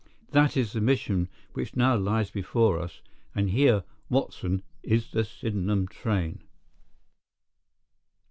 [0.31, 3.01] That is the mission which now lies before us,
[3.35, 6.41] and here, Watson, is the Sydenham train."